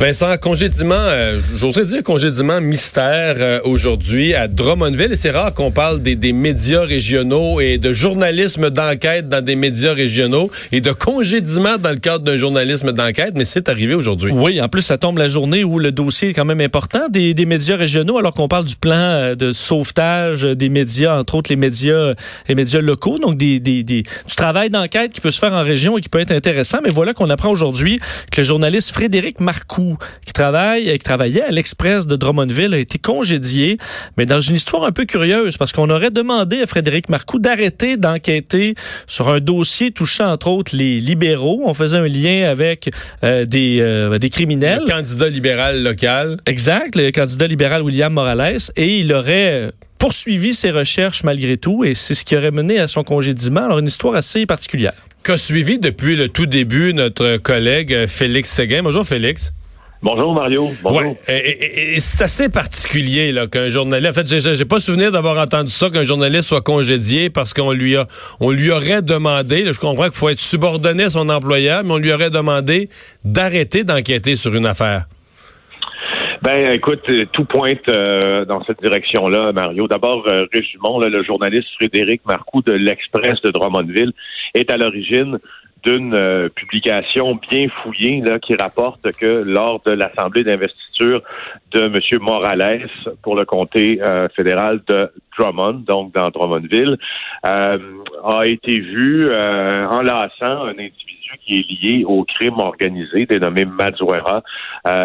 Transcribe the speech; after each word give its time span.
Vincent, 0.00 0.36
congédiement, 0.38 0.96
euh, 0.96 1.38
j'oserais 1.56 1.86
dire 1.86 2.02
congédiement 2.02 2.60
mystère 2.60 3.36
euh, 3.38 3.60
aujourd'hui 3.62 4.34
à 4.34 4.48
Drummondville. 4.48 5.12
Et 5.12 5.16
c'est 5.16 5.30
rare 5.30 5.54
qu'on 5.54 5.70
parle 5.70 6.02
des, 6.02 6.16
des, 6.16 6.32
médias 6.32 6.82
régionaux 6.84 7.60
et 7.60 7.78
de 7.78 7.92
journalisme 7.92 8.70
d'enquête 8.70 9.28
dans 9.28 9.42
des 9.42 9.54
médias 9.54 9.94
régionaux 9.94 10.50
et 10.72 10.80
de 10.80 10.90
congédiement 10.90 11.78
dans 11.78 11.90
le 11.90 11.98
cadre 11.98 12.24
d'un 12.24 12.36
journalisme 12.36 12.92
d'enquête, 12.92 13.34
mais 13.36 13.44
c'est 13.44 13.68
arrivé 13.68 13.94
aujourd'hui. 13.94 14.32
Oui, 14.34 14.60
en 14.60 14.68
plus, 14.68 14.82
ça 14.82 14.98
tombe 14.98 15.16
la 15.16 15.28
journée 15.28 15.62
où 15.62 15.78
le 15.78 15.92
dossier 15.92 16.30
est 16.30 16.34
quand 16.34 16.44
même 16.44 16.60
important 16.60 17.08
des, 17.08 17.32
des 17.32 17.46
médias 17.46 17.76
régionaux, 17.76 18.18
alors 18.18 18.34
qu'on 18.34 18.48
parle 18.48 18.64
du 18.64 18.76
plan 18.76 18.94
euh, 18.96 19.34
de 19.36 19.52
sauvetage 19.52 20.42
des 20.42 20.68
médias, 20.70 21.18
entre 21.18 21.36
autres 21.36 21.50
les 21.50 21.56
médias, 21.56 22.14
les 22.48 22.56
médias 22.56 22.80
locaux, 22.80 23.18
donc 23.20 23.36
des, 23.36 23.60
des, 23.60 23.84
des 23.84 24.02
du 24.02 24.34
travail 24.36 24.70
d'enquête 24.70 25.12
qui 25.12 25.20
peut 25.20 25.30
se 25.30 25.38
faire 25.38 25.52
en 25.54 25.62
région 25.62 25.96
et 25.96 26.00
qui 26.00 26.08
peut 26.08 26.20
être 26.20 26.32
intéressant. 26.32 26.78
Mais 26.82 26.90
voilà 26.90 27.14
qu'on 27.14 27.30
apprend 27.30 27.50
aujourd'hui 27.50 28.00
que 28.32 28.40
le 28.40 28.44
journaliste 28.44 28.92
Frédéric 28.92 29.40
Marcoux 29.40 29.83
qui 30.26 30.32
travaille, 30.32 30.92
qui 30.92 31.04
travaillait 31.04 31.42
à 31.42 31.50
l'Express 31.50 32.06
de 32.06 32.16
Drummondville, 32.16 32.74
a 32.74 32.78
été 32.78 32.98
congédié, 32.98 33.78
mais 34.16 34.26
dans 34.26 34.40
une 34.40 34.56
histoire 34.56 34.84
un 34.84 34.92
peu 34.92 35.04
curieuse, 35.04 35.56
parce 35.56 35.72
qu'on 35.72 35.90
aurait 35.90 36.10
demandé 36.10 36.60
à 36.62 36.66
Frédéric 36.66 37.08
Marcoux 37.08 37.38
d'arrêter 37.38 37.96
d'enquêter 37.96 38.74
sur 39.06 39.28
un 39.28 39.40
dossier 39.40 39.90
touchant 39.90 40.30
entre 40.30 40.48
autres 40.48 40.76
les 40.76 41.00
libéraux. 41.00 41.62
On 41.64 41.74
faisait 41.74 41.98
un 41.98 42.08
lien 42.08 42.48
avec 42.48 42.90
euh, 43.22 43.44
des, 43.44 43.78
euh, 43.80 44.18
des 44.18 44.30
criminels. 44.30 44.82
Le 44.86 44.90
candidat 44.90 45.28
libéral 45.28 45.82
local. 45.82 46.38
Exact, 46.46 46.96
le 46.96 47.10
candidat 47.10 47.46
libéral 47.46 47.82
William 47.82 48.12
Morales, 48.12 48.58
et 48.76 48.98
il 48.98 49.12
aurait 49.12 49.70
poursuivi 49.98 50.52
ses 50.54 50.70
recherches 50.70 51.24
malgré 51.24 51.56
tout, 51.56 51.84
et 51.84 51.94
c'est 51.94 52.14
ce 52.14 52.24
qui 52.24 52.36
aurait 52.36 52.50
mené 52.50 52.78
à 52.78 52.88
son 52.88 53.04
congédiement. 53.04 53.64
Alors, 53.64 53.78
une 53.78 53.86
histoire 53.86 54.14
assez 54.14 54.44
particulière. 54.46 54.92
Qu'a 55.22 55.38
suivi 55.38 55.78
depuis 55.78 56.16
le 56.16 56.28
tout 56.28 56.44
début 56.44 56.92
notre 56.92 57.38
collègue 57.38 58.06
Félix 58.06 58.50
Séguin. 58.50 58.82
Bonjour, 58.82 59.06
Félix. 59.06 59.52
Bonjour 60.04 60.34
Mario. 60.34 60.68
Bonjour. 60.82 61.16
Ouais. 61.28 61.42
Et, 61.46 61.94
et, 61.94 61.98
c'est 61.98 62.24
assez 62.24 62.50
particulier 62.50 63.32
là 63.32 63.46
qu'un 63.46 63.70
journaliste. 63.70 64.10
En 64.10 64.22
fait, 64.22 64.54
j'ai 64.54 64.64
pas 64.66 64.78
souvenir 64.78 65.10
d'avoir 65.10 65.38
entendu 65.38 65.70
ça 65.70 65.88
qu'un 65.88 66.02
journaliste 66.02 66.48
soit 66.48 66.60
congédié 66.60 67.30
parce 67.30 67.54
qu'on 67.54 67.72
lui 67.72 67.96
a, 67.96 68.06
on 68.38 68.50
lui 68.50 68.70
aurait 68.70 69.00
demandé. 69.00 69.62
Là, 69.62 69.72
je 69.72 69.80
comprends 69.80 70.04
qu'il 70.04 70.12
faut 70.12 70.28
être 70.28 70.40
subordonné 70.40 71.04
à 71.04 71.10
son 71.10 71.30
employeur, 71.30 71.84
mais 71.84 71.92
on 71.92 71.96
lui 71.96 72.12
aurait 72.12 72.28
demandé 72.28 72.90
d'arrêter 73.24 73.82
d'enquêter 73.82 74.36
sur 74.36 74.54
une 74.54 74.66
affaire. 74.66 75.06
Ben, 76.42 76.72
écoute, 76.72 77.10
tout 77.32 77.46
pointe 77.46 77.88
euh, 77.88 78.44
dans 78.44 78.62
cette 78.66 78.82
direction-là, 78.82 79.52
Mario. 79.52 79.86
D'abord, 79.86 80.28
euh, 80.28 80.44
résumons, 80.52 80.98
là, 80.98 81.08
le 81.08 81.24
journaliste 81.24 81.68
Frédéric 81.76 82.20
Marcoux 82.26 82.60
de 82.60 82.72
l'Express 82.72 83.40
de 83.40 83.50
Drummondville 83.50 84.12
est 84.52 84.70
à 84.70 84.76
l'origine 84.76 85.38
d'une 85.84 86.14
euh, 86.14 86.48
publication 86.48 87.38
bien 87.50 87.66
fouillée 87.82 88.20
là, 88.20 88.38
qui 88.38 88.54
rapporte 88.54 89.12
que 89.12 89.44
lors 89.46 89.80
de 89.84 89.92
l'Assemblée 89.92 90.44
d'investiture 90.44 91.22
de 91.72 91.80
M. 91.80 92.20
Morales 92.20 92.88
pour 93.22 93.36
le 93.36 93.44
comté 93.44 94.00
euh, 94.00 94.28
fédéral 94.34 94.80
de 94.88 95.10
Drummond, 95.36 95.84
donc 95.86 96.14
dans 96.14 96.30
Drummondville, 96.30 96.96
euh, 97.46 97.78
a 98.24 98.46
été 98.46 98.80
vu 98.80 99.26
enlaçant 99.34 100.64
un 100.64 100.70
individu 100.70 101.32
qui 101.44 101.58
est 101.58 101.70
lié 101.70 102.04
au 102.06 102.24
crime 102.24 102.58
organisé, 102.58 103.26
dénommé 103.26 103.64
Mazuera, 103.64 104.42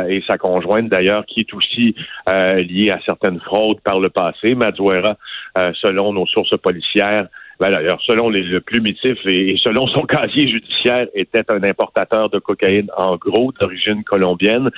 et 0.08 0.24
sa 0.28 0.38
conjointe 0.38 0.88
d'ailleurs, 0.88 1.26
qui 1.26 1.40
est 1.40 1.54
aussi 1.54 1.96
liée 2.28 2.92
à 2.92 3.00
certaines 3.04 3.40
fraudes 3.40 3.82
par 3.82 4.00
le 4.00 4.10
passé. 4.10 4.54
Mazuera, 4.54 5.18
selon 5.74 6.14
nos 6.14 6.28
sources 6.28 6.56
policières, 6.58 7.28
ben, 7.60 7.72
d'ailleurs, 7.72 8.00
selon 8.02 8.30
les, 8.30 8.44
le 8.44 8.62
plumitif 8.62 9.18
et, 9.26 9.56
selon 9.58 9.88
son 9.88 10.02
casier 10.06 10.48
judiciaire, 10.48 11.08
était 11.14 11.44
un 11.50 11.64
importateur 11.64 12.30
de 12.30 12.40
cocaïne 12.40 12.90
en 12.98 13.18
gros 13.18 13.52
d'origine 13.60 14.04
colombienne. 14.04 14.70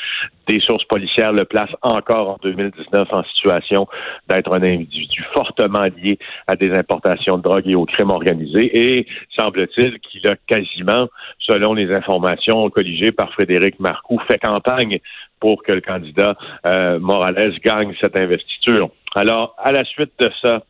Des 0.47 0.59
sources 0.59 0.86
policières 0.86 1.31
le 1.31 1.46
placent 1.46 1.75
encore 1.84 2.30
en 2.30 2.38
2019 2.41 3.08
en 3.12 3.24
situation 3.24 3.88
d'être 4.28 4.52
un 4.53 4.64
individu 4.64 5.24
fortement 5.34 5.84
lié 5.84 6.18
à 6.47 6.56
des 6.56 6.72
importations 6.72 7.38
de 7.38 7.44
drogue 7.44 7.68
et 7.68 7.75
au 7.75 7.86
crime 7.86 8.09
organisé. 8.09 8.72
Et 8.74 9.08
semble-t-il 9.40 10.00
qu'il 10.00 10.28
a 10.28 10.36
quasiment, 10.47 11.08
selon 11.40 11.74
les 11.74 11.94
informations 11.94 12.70
colligées 12.70 13.12
par 13.12 13.31
Frédéric 13.34 13.80
Marcoux, 13.80 14.20
fait 14.28 14.40
campagne 14.40 15.00
pour 15.40 15.64
que 15.64 15.72
le 15.72 15.81
candidat 15.81 16.36
euh, 16.66 17.00
Morales 17.00 17.53
gagne 17.64 17.94
cette 18.00 18.16
investiture. 18.16 18.90
Alors, 19.16 19.56
à 19.58 19.72
la 19.72 19.84
suite 19.84 20.12
de 20.20 20.31
ça, 20.41 20.64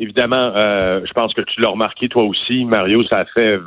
évidemment, 0.00 0.52
euh, 0.56 1.00
je 1.06 1.12
pense 1.12 1.32
que 1.34 1.42
tu 1.42 1.60
l'as 1.60 1.68
remarqué 1.68 2.08
toi 2.08 2.24
aussi, 2.24 2.64
Mario, 2.64 3.04
ça 3.04 3.20
a 3.20 3.24
fait 3.26 3.58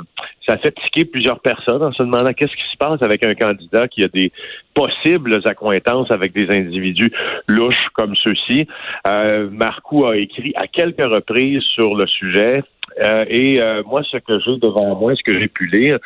ça 0.45 0.55
a 0.55 0.57
fait 0.57 0.71
tiquer 0.71 1.05
plusieurs 1.05 1.39
personnes 1.39 1.81
en 1.81 1.93
se 1.93 2.03
demandant 2.03 2.33
qu'est-ce 2.33 2.55
qui 2.55 2.69
se 2.69 2.77
passe 2.77 3.01
avec 3.01 3.25
un 3.25 3.33
candidat 3.33 3.87
qui 3.87 4.03
a 4.03 4.07
des 4.09 4.31
possibles 4.73 5.39
accointances 5.45 6.11
avec 6.11 6.33
des 6.33 6.49
individus 6.53 7.11
louches 7.47 7.87
comme 7.93 8.15
ceux-ci. 8.15 8.67
Euh, 9.07 9.47
a 10.05 10.15
écrit 10.15 10.53
à 10.55 10.67
quelques 10.67 10.99
reprises 10.99 11.61
sur 11.73 11.95
le 11.95 12.07
sujet. 12.07 12.63
Euh, 13.01 13.25
et 13.27 13.61
euh, 13.61 13.83
moi, 13.85 14.01
ce 14.03 14.17
que 14.17 14.39
j'ai 14.39 14.57
devant 14.57 14.95
moi, 14.95 15.13
ce 15.15 15.23
que 15.23 15.39
j'ai 15.39 15.47
pu 15.47 15.67
lire, 15.67 15.99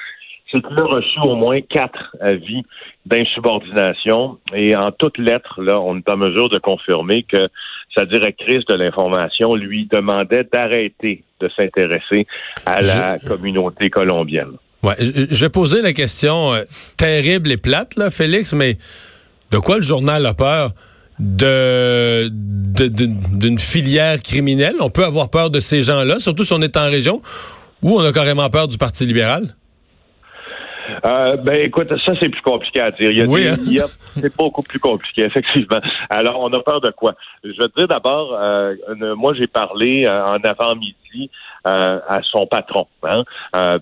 c'est 0.52 0.62
qu'il 0.62 0.80
a 0.80 0.86
reçu 0.86 1.20
au 1.24 1.36
moins 1.36 1.62
quatre 1.62 2.16
avis 2.22 2.64
d'insubordination 3.06 4.38
et 4.54 4.76
en 4.76 4.92
toutes 4.92 5.18
lettres, 5.18 5.62
là, 5.62 5.80
on 5.80 5.98
est 5.98 6.10
en 6.10 6.18
mesure 6.18 6.50
de 6.50 6.58
confirmer 6.58 7.24
que 7.24 7.50
sa 7.96 8.06
directrice 8.06 8.66
de 8.66 8.76
l'information 8.76 9.56
lui 9.56 9.88
demandait 9.92 10.46
d'arrêter 10.52 11.24
de 11.40 11.50
s'intéresser 11.56 12.28
à 12.66 12.82
la 12.82 13.20
communauté 13.20 13.90
colombienne. 13.90 14.54
Ouais, 14.84 14.96
je 15.00 15.40
vais 15.40 15.50
poser 15.50 15.82
la 15.82 15.94
question 15.94 16.54
euh, 16.54 16.64
terrible 16.98 17.52
et 17.52 17.58
plate, 17.58 17.96
là, 17.96 18.12
Félix, 18.12 18.54
mais 18.54 18.78
de 19.52 19.58
quoi 19.58 19.78
le 19.78 19.84
journal 19.84 20.26
a 20.26 20.34
peur? 20.34 20.72
De, 21.20 22.30
d'une 22.30 23.58
filière 23.58 24.22
criminelle? 24.22 24.76
On 24.80 24.92
peut 24.92 25.04
avoir 25.04 25.30
peur 25.32 25.50
de 25.50 25.60
ces 25.60 25.82
gens-là, 25.82 26.20
surtout 26.20 26.44
si 26.44 26.54
on 26.54 26.62
est 26.62 26.78
en 26.78 26.86
région, 26.92 27.24
ou 27.82 27.98
on 27.98 28.04
a 28.04 28.12
carrément 28.12 28.48
peur 28.52 28.68
du 28.68 28.78
Parti 28.78 29.08
libéral? 29.08 29.56
Euh, 31.06 31.38
ben 31.38 31.66
écoute, 31.66 31.90
ça 32.06 32.14
c'est 32.20 32.30
plus 32.30 32.42
compliqué 32.42 32.82
à 32.82 32.92
dire. 32.92 33.12
Il 33.12 33.18
y 33.18 33.22
a 33.22 33.26
oui, 33.26 33.48
hein? 33.48 33.54
c'est 34.14 34.36
beaucoup 34.36 34.64
plus 34.64 34.80
compliqué, 34.80 35.24
effectivement. 35.26 35.80
Alors, 36.10 36.40
on 36.40 36.52
a 36.54 36.60
peur 36.62 36.82
de 36.82 36.92
quoi? 36.92 37.16
Je 37.44 37.50
vais 37.50 37.68
te 37.70 37.78
dire 37.78 37.88
d'abord, 37.88 38.34
euh, 38.40 38.76
moi 39.16 39.34
j'ai 39.34 39.48
parlé 39.48 40.06
euh, 40.06 40.26
en 40.26 40.38
avant-midi 40.44 41.30
euh, 41.66 42.00
à 42.08 42.22
son 42.24 42.48
patron, 42.48 42.88
hein, 43.04 43.24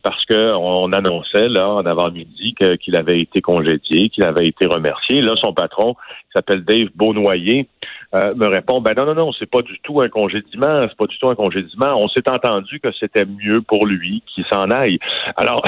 parce 0.01 0.25
que 0.25 0.53
on 0.55 0.91
annonçait 0.93 1.47
là 1.49 1.69
en 1.69 1.85
avant-midi 1.85 2.55
qu'il 2.79 2.95
avait 2.95 3.19
été 3.19 3.41
congédié, 3.41 4.09
qu'il 4.09 4.23
avait 4.23 4.47
été 4.47 4.65
remercié. 4.65 5.21
Là, 5.21 5.35
son 5.35 5.53
patron, 5.53 5.93
qui 5.93 6.31
s'appelle 6.35 6.63
Dave 6.63 6.89
Beaunoyer, 6.95 7.67
me 8.13 8.47
répond 8.47 8.81
ben 8.81 8.93
non 8.95 9.05
non 9.05 9.15
non 9.15 9.31
c'est 9.33 9.49
pas 9.49 9.61
du 9.61 9.77
tout 9.79 10.01
un 10.01 10.09
congédiement 10.09 10.85
c'est 10.87 10.97
pas 10.97 11.07
du 11.07 11.17
tout 11.17 11.29
un 11.29 11.35
congédiement 11.35 11.95
on 11.97 12.07
s'est 12.07 12.29
entendu 12.29 12.79
que 12.79 12.91
c'était 12.99 13.25
mieux 13.25 13.61
pour 13.61 13.85
lui 13.85 14.23
qu'il 14.27 14.45
s'en 14.45 14.69
aille 14.71 14.99
alors 15.35 15.63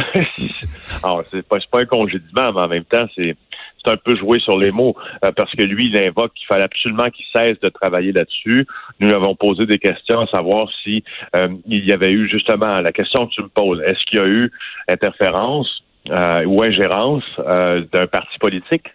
alors 1.03 1.23
c'est 1.31 1.45
pas 1.47 1.57
pas 1.71 1.81
un 1.81 1.85
congédiement 1.85 2.51
mais 2.53 2.61
en 2.61 2.67
même 2.67 2.85
temps 2.85 3.05
c'est 3.15 3.35
c'est 3.83 3.91
un 3.91 3.97
peu 3.97 4.15
joué 4.15 4.39
sur 4.39 4.57
les 4.57 4.71
mots 4.71 4.95
euh, 5.23 5.31
parce 5.31 5.51
que 5.53 5.63
lui, 5.63 5.85
il 5.85 5.97
invoque 5.97 6.33
qu'il 6.33 6.47
fallait 6.47 6.63
absolument 6.63 7.09
qu'il 7.09 7.25
cesse 7.33 7.59
de 7.61 7.69
travailler 7.69 8.11
là-dessus. 8.11 8.65
Nous 8.99 9.11
avons 9.11 9.35
posé 9.35 9.65
des 9.65 9.79
questions 9.79 10.19
à 10.19 10.27
savoir 10.27 10.67
si 10.83 11.03
euh, 11.35 11.49
il 11.67 11.85
y 11.85 11.91
avait 11.91 12.11
eu 12.11 12.29
justement 12.29 12.81
la 12.81 12.91
question 12.91 13.27
que 13.27 13.33
tu 13.33 13.41
me 13.41 13.49
poses. 13.49 13.81
Est-ce 13.81 14.03
qu'il 14.05 14.19
y 14.19 14.21
a 14.21 14.27
eu 14.27 14.51
interférence 14.87 15.83
euh, 16.09 16.45
ou 16.45 16.63
ingérence 16.63 17.23
d'un 17.37 18.07
parti 18.07 18.37
politique? 18.39 18.87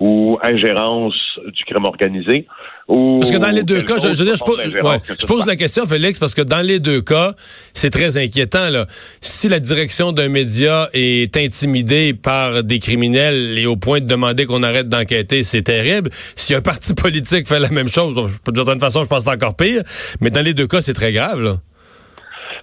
Ou 0.00 0.38
ingérence 0.42 1.14
du 1.54 1.64
crime 1.64 1.84
organisé. 1.84 2.46
Ou 2.88 3.18
parce 3.20 3.30
que 3.30 3.36
dans 3.36 3.54
les 3.54 3.62
deux 3.62 3.82
cas, 3.82 3.98
je, 3.98 4.08
je, 4.08 4.24
je, 4.24 4.44
pose, 4.44 4.58
ouais, 4.58 5.00
je 5.06 5.26
pose 5.26 5.46
la 5.46 5.54
question, 5.54 5.86
Félix, 5.86 6.18
parce 6.18 6.34
que 6.34 6.42
dans 6.42 6.64
les 6.66 6.80
deux 6.80 7.02
cas, 7.02 7.34
c'est 7.72 7.90
très 7.90 8.16
inquiétant. 8.16 8.70
Là. 8.70 8.86
Si 9.20 9.48
la 9.48 9.60
direction 9.60 10.12
d'un 10.12 10.28
média 10.28 10.88
est 10.92 11.36
intimidée 11.36 12.14
par 12.14 12.64
des 12.64 12.78
criminels 12.78 13.58
et 13.58 13.66
au 13.66 13.76
point 13.76 14.00
de 14.00 14.06
demander 14.06 14.46
qu'on 14.46 14.62
arrête 14.62 14.88
d'enquêter, 14.88 15.42
c'est 15.44 15.62
terrible. 15.62 16.10
Si 16.34 16.54
un 16.54 16.62
parti 16.62 16.94
politique 17.00 17.46
fait 17.46 17.60
la 17.60 17.70
même 17.70 17.88
chose, 17.88 18.14
d'une 18.14 18.56
certaine 18.56 18.80
façon, 18.80 19.04
je 19.04 19.08
pense 19.08 19.18
que 19.18 19.24
c'est 19.30 19.36
encore 19.36 19.56
pire. 19.56 19.82
Mais 20.20 20.30
dans 20.30 20.42
les 20.44 20.54
deux 20.54 20.66
cas, 20.66 20.80
c'est 20.80 20.94
très 20.94 21.12
grave. 21.12 21.40
Là. 21.40 21.56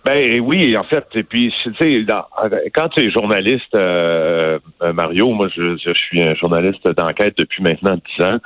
Ben 0.08 0.40
oui, 0.40 0.78
en 0.78 0.86
fait, 0.86 1.06
et 1.16 1.24
puis 1.24 1.54
tu 1.64 1.76
sais, 1.82 2.06
quand 2.74 2.88
tu 2.88 3.02
es 3.02 3.12
journaliste, 3.12 3.76
euh, 3.76 4.58
Mario, 4.94 5.32
moi 5.32 5.50
je, 5.54 5.94
suis 5.94 6.22
un 6.22 6.34
journaliste 6.34 6.88
d'enquête 6.92 7.38
depuis 7.38 7.62
maintenant 7.62 7.98
dix 7.98 8.26
ans. 8.26 8.38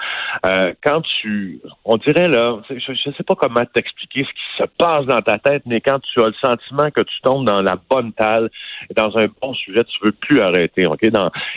Euh, 0.44 0.72
quand 0.84 1.02
tu, 1.02 1.60
on 1.86 1.98
dirait 1.98 2.30
là, 2.30 2.58
je, 2.68 3.12
sais 3.12 3.24
pas 3.24 3.36
comment 3.36 3.64
t'expliquer 3.76 4.24
ce 4.24 4.30
qui 4.30 4.58
se 4.58 4.64
passe 4.80 5.06
dans 5.06 5.22
ta 5.22 5.38
tête, 5.38 5.62
mais 5.68 5.82
quand 5.82 6.00
tu 6.00 6.20
as 6.22 6.30
le 6.30 6.34
sentiment 6.42 6.90
que 6.90 7.02
tu 7.02 7.22
tombes 7.22 7.46
dans 7.46 7.62
la 7.62 7.78
bonne 7.92 8.12
talle, 8.14 8.50
dans 8.96 9.16
un 9.20 9.28
bon 9.40 9.54
sujet, 9.54 9.84
tu 9.84 10.04
veux 10.04 10.14
plus 10.14 10.42
arrêter, 10.42 10.88
ok? 10.88 11.04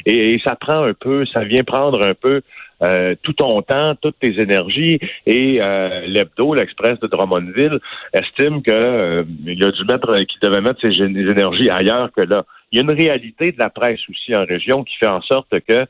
Et, 0.05 0.39
ça 0.45 0.55
prend 0.55 0.83
un 0.83 0.93
peu, 0.93 1.25
ça 1.33 1.45
vient 1.45 1.65
prendre 1.65 2.05
un 2.05 2.13
peu 2.13 2.43
euh, 2.83 3.15
tout 3.23 3.33
ton 3.33 3.63
temps, 3.63 3.95
toutes 4.01 4.19
tes 4.19 4.41
énergies. 4.41 4.99
Et 5.27 5.61
euh, 5.61 6.03
l'hebdo, 6.07 6.55
l'Express 6.55 6.99
de 7.01 7.07
Drummondville, 7.07 7.79
estime 8.13 8.63
que 8.63 8.71
euh, 8.71 9.25
il 9.47 9.65
a 9.65 9.71
dû 9.71 9.85
mettre, 9.85 10.19
qu'il 10.25 10.41
devait 10.41 10.61
mettre 10.61 10.81
ses 10.81 11.01
énergies 11.03 11.71
ailleurs 11.71 12.11
que 12.13 12.23
là. 12.23 12.45
Il 12.73 12.79
y 12.79 12.81
a 12.81 12.83
une 12.83 12.91
réalité 12.91 13.53
de 13.53 13.59
la 13.59 13.71
presse 13.71 14.01
aussi 14.11 14.35
en 14.35 14.45
région 14.45 14.83
qui 14.83 14.97
fait 14.97 15.07
en 15.07 15.23
sorte 15.23 15.55
que 15.61 15.87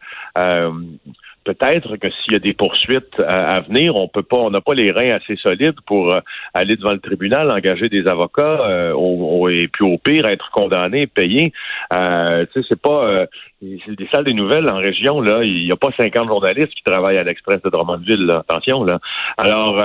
peut-être 1.44 1.96
que 1.96 2.08
s'il 2.10 2.32
y 2.32 2.36
a 2.36 2.38
des 2.38 2.54
poursuites 2.54 3.22
à, 3.26 3.60
venir, 3.60 3.96
on 3.96 4.08
peut 4.08 4.22
pas, 4.22 4.38
on 4.38 4.50
n'a 4.50 4.60
pas 4.60 4.74
les 4.74 4.90
reins 4.90 5.14
assez 5.14 5.36
solides 5.36 5.80
pour 5.86 6.12
euh, 6.12 6.20
aller 6.54 6.76
devant 6.76 6.92
le 6.92 7.00
tribunal, 7.00 7.50
engager 7.50 7.88
des 7.88 8.06
avocats 8.06 8.60
euh, 8.68 9.48
et 9.48 9.68
puis 9.68 9.84
au 9.84 9.98
pire 9.98 10.26
être 10.26 10.50
condamné, 10.50 11.06
payé. 11.06 11.52
Euh, 11.92 12.46
tu 12.52 12.60
sais, 12.60 12.66
c'est 12.68 12.80
pas 12.80 13.04
euh, 13.04 13.26
des 13.60 14.08
salles 14.12 14.24
des 14.24 14.34
nouvelles 14.34 14.70
en 14.70 14.76
région 14.76 15.20
là, 15.20 15.42
il 15.42 15.64
n'y 15.64 15.72
a 15.72 15.76
pas 15.76 15.90
50 15.96 16.28
journalistes 16.28 16.74
qui 16.74 16.82
travaillent 16.82 17.18
à 17.18 17.22
l'Express 17.22 17.62
de 17.62 17.70
Drummondville. 17.70 18.26
Là. 18.26 18.42
Attention 18.48 18.84
là. 18.84 18.98
Alors 19.38 19.80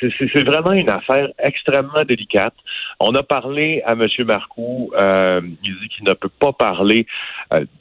c'est 0.00 0.44
vraiment 0.44 0.72
une 0.72 0.90
affaire 0.90 1.28
extrêmement 1.38 2.04
délicate. 2.06 2.54
On 3.00 3.14
a 3.14 3.22
parlé 3.22 3.82
à 3.86 3.92
M. 3.92 4.06
Marcoux. 4.26 4.92
il 4.98 5.78
dit 5.80 5.88
qu'il 5.88 6.04
ne 6.04 6.12
peut 6.14 6.30
pas 6.40 6.52
parler 6.52 7.06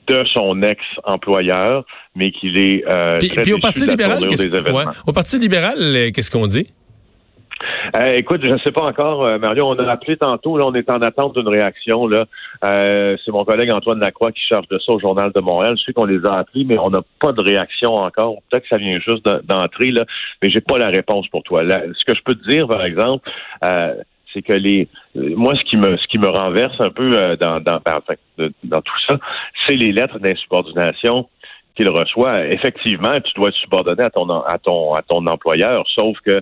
de 0.08 0.24
son 0.34 0.62
ex-employeur, 0.62 1.86
mais 2.16 2.32
qu'il 2.32 2.58
est 2.58 2.81
euh, 2.88 3.18
puis, 3.20 3.54
au 3.54 3.60
Parti 3.60 3.88
libéral, 3.88 4.24
au 5.08 5.14
Parti 5.14 5.38
libéral, 5.38 6.12
qu'est-ce 6.14 6.32
qu'on 6.32 6.48
dit? 6.48 6.68
Euh, 7.96 8.14
écoute, 8.16 8.42
je 8.44 8.50
ne 8.50 8.58
sais 8.60 8.72
pas 8.72 8.84
encore, 8.84 9.26
euh, 9.26 9.38
Mario. 9.38 9.68
On 9.68 9.78
a 9.78 9.92
appelé 9.92 10.18
tantôt. 10.18 10.58
Là, 10.58 10.66
on 10.66 10.74
est 10.74 10.90
en 10.90 11.02
attente 11.02 11.36
d'une 11.38 11.48
réaction. 11.48 12.08
Là, 12.08 12.26
c'est 12.64 13.32
mon 13.32 13.44
collègue 13.44 13.72
Antoine 13.72 14.00
Lacroix 14.00 14.32
qui 14.32 14.42
charge 14.42 14.68
de 14.70 14.80
ça 14.80 14.94
au 14.94 15.00
Journal 15.00 15.32
de 15.36 15.42
Montréal. 15.42 15.76
Je 15.78 15.84
sais 15.84 15.94
qu'on 15.94 16.06
les 16.06 16.26
a 16.26 16.40
appelés, 16.40 16.66
mais 16.66 16.78
on 16.80 16.90
n'a 16.90 17.02
pas 17.20 17.32
de 17.32 17.42
réaction 17.42 17.96
encore. 17.96 18.38
Peut-être 18.50 18.64
que 18.64 18.70
ça 18.70 18.78
vient 18.78 19.00
juste 19.00 19.28
d'entrer 19.46 19.92
là, 19.92 20.06
mais 20.42 20.50
j'ai 20.50 20.62
pas 20.62 20.78
la 20.78 20.90
réponse 20.90 21.28
pour 21.28 21.44
toi. 21.44 21.62
ce 21.62 22.06
que 22.06 22.16
je 22.16 22.22
peux 22.24 22.36
te 22.36 22.48
dire, 22.48 22.68
par 22.68 22.84
exemple, 22.84 23.30
c'est 24.34 24.42
que 24.42 24.54
les 24.54 24.88
moi 25.16 25.56
ce 25.56 25.64
qui 25.70 25.76
me 25.76 25.98
ce 25.98 26.08
qui 26.08 26.18
me 26.18 26.28
renverse 26.28 26.80
un 26.80 26.90
peu 26.90 27.36
dans 27.38 27.60
dans, 27.60 27.80
ben, 27.84 28.00
dans 28.64 28.82
tout 28.82 29.00
ça, 29.08 29.18
c'est 29.68 29.76
les 29.76 29.92
lettres 29.92 30.20
d'insubordination 30.20 31.28
qu'il 31.76 31.90
reçoit, 31.90 32.46
effectivement, 32.48 33.20
tu 33.22 33.34
dois 33.36 33.52
te 33.52 33.58
subordonner 33.58 34.04
à 34.04 34.10
ton 34.10 34.30
à 34.30 34.58
ton 34.58 34.94
à 34.94 35.02
ton 35.02 35.26
employeur. 35.28 35.86
Sauf 35.96 36.18
que 36.26 36.42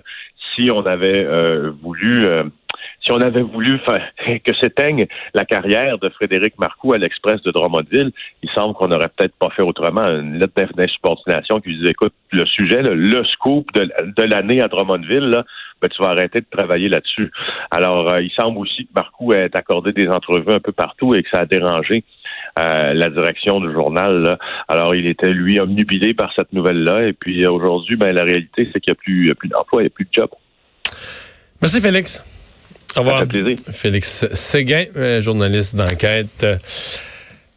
si 0.54 0.70
on 0.70 0.84
avait 0.86 1.24
euh, 1.24 1.72
voulu 1.82 2.24
euh, 2.26 2.44
si 3.02 3.12
on 3.12 3.20
avait 3.20 3.42
voulu 3.42 3.78
faire, 3.78 4.10
que 4.44 4.54
s'éteigne 4.54 5.06
la 5.34 5.44
carrière 5.44 5.98
de 5.98 6.08
Frédéric 6.10 6.58
Marcoux 6.58 6.92
à 6.92 6.98
l'Express 6.98 7.42
de 7.42 7.50
Drummondville, 7.50 8.12
il 8.42 8.50
semble 8.50 8.74
qu'on 8.74 8.88
n'aurait 8.88 9.10
peut-être 9.16 9.34
pas 9.36 9.50
fait 9.50 9.62
autrement. 9.62 10.06
Une 10.06 10.38
lettre 10.38 10.74
d'insubordination 10.74 11.60
qui 11.60 11.76
disait, 11.76 11.90
écoute, 11.90 12.12
le 12.32 12.44
sujet, 12.46 12.82
le 12.82 13.24
scoop 13.24 13.72
de, 13.74 13.90
de 14.16 14.22
l'année 14.24 14.62
à 14.62 14.68
Drummondville, 14.68 15.30
là, 15.30 15.44
ben, 15.80 15.88
tu 15.88 16.02
vas 16.02 16.10
arrêter 16.10 16.40
de 16.40 16.46
travailler 16.50 16.88
là-dessus. 16.88 17.30
Alors, 17.70 18.12
euh, 18.12 18.20
il 18.20 18.30
semble 18.32 18.58
aussi 18.58 18.84
que 18.84 18.92
Marcoux 18.94 19.32
ait 19.32 19.50
accordé 19.54 19.92
des 19.92 20.08
entrevues 20.08 20.52
un 20.52 20.60
peu 20.60 20.72
partout 20.72 21.14
et 21.14 21.22
que 21.22 21.30
ça 21.30 21.40
a 21.40 21.46
dérangé 21.46 22.04
euh, 22.58 22.92
la 22.94 23.08
direction 23.10 23.60
du 23.60 23.72
journal. 23.72 24.38
Alors, 24.68 24.94
il 24.94 25.06
était, 25.06 25.30
lui, 25.30 25.60
omnubilé 25.60 26.14
par 26.14 26.32
cette 26.34 26.52
nouvelle-là. 26.52 27.08
Et 27.08 27.12
puis, 27.12 27.46
aujourd'hui, 27.46 27.96
ben, 27.96 28.12
la 28.12 28.24
réalité, 28.24 28.68
c'est 28.72 28.80
qu'il 28.80 28.92
n'y 28.92 28.98
a 28.98 29.00
plus, 29.00 29.34
plus 29.34 29.48
d'emploi, 29.48 29.82
il 29.82 29.84
n'y 29.84 29.90
a 29.90 29.94
plus 29.94 30.04
de 30.04 30.10
job. 30.12 30.30
Merci, 31.60 31.80
Félix. 31.80 32.22
Au 32.96 33.00
revoir. 33.00 33.24
Félix 33.72 34.26
Séguin, 34.32 34.84
euh, 34.96 35.20
journaliste 35.20 35.76
d'enquête. 35.76 36.44